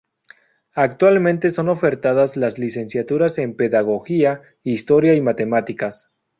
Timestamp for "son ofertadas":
1.51-2.35